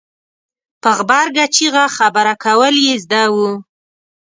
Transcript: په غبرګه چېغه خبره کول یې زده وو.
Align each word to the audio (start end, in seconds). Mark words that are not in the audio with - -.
په 0.81 0.89
غبرګه 0.97 1.45
چېغه 1.55 1.85
خبره 1.97 2.33
کول 2.43 2.75
یې 2.85 2.95
زده 3.03 3.23
وو. 3.33 3.51